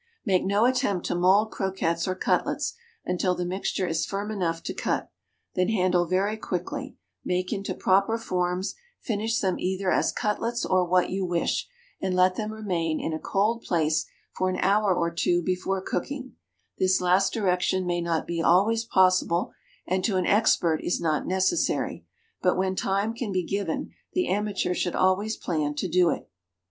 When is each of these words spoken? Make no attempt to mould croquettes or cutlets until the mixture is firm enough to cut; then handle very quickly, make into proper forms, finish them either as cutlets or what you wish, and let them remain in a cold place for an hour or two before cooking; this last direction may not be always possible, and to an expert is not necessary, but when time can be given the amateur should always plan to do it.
Make 0.25 0.43
no 0.43 0.65
attempt 0.65 1.05
to 1.05 1.13
mould 1.15 1.51
croquettes 1.51 2.07
or 2.07 2.15
cutlets 2.15 2.73
until 3.05 3.35
the 3.35 3.45
mixture 3.45 3.85
is 3.85 4.03
firm 4.03 4.31
enough 4.31 4.63
to 4.63 4.73
cut; 4.73 5.11
then 5.53 5.69
handle 5.69 6.07
very 6.07 6.37
quickly, 6.37 6.97
make 7.23 7.53
into 7.53 7.75
proper 7.75 8.17
forms, 8.17 8.73
finish 8.99 9.37
them 9.39 9.59
either 9.59 9.91
as 9.91 10.11
cutlets 10.11 10.65
or 10.65 10.87
what 10.87 11.11
you 11.11 11.23
wish, 11.23 11.67
and 12.01 12.15
let 12.15 12.33
them 12.35 12.51
remain 12.51 12.99
in 12.99 13.13
a 13.13 13.19
cold 13.19 13.61
place 13.61 14.07
for 14.35 14.49
an 14.49 14.57
hour 14.57 14.91
or 14.91 15.11
two 15.11 15.43
before 15.43 15.81
cooking; 15.83 16.33
this 16.79 16.99
last 16.99 17.31
direction 17.31 17.85
may 17.85 18.01
not 18.01 18.25
be 18.25 18.41
always 18.41 18.83
possible, 18.83 19.53
and 19.85 20.03
to 20.03 20.17
an 20.17 20.25
expert 20.25 20.81
is 20.83 20.99
not 20.99 21.27
necessary, 21.27 22.03
but 22.41 22.57
when 22.57 22.75
time 22.75 23.13
can 23.13 23.31
be 23.31 23.43
given 23.43 23.91
the 24.13 24.27
amateur 24.27 24.73
should 24.73 24.95
always 24.95 25.37
plan 25.37 25.75
to 25.75 25.87
do 25.87 26.09
it. 26.09 26.27